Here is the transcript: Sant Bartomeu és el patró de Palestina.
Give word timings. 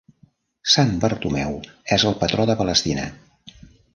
Sant 0.75 0.93
Bartomeu 1.03 1.59
és 1.97 2.05
el 2.11 2.17
patró 2.23 2.47
de 2.53 2.57
Palestina. 2.63 3.07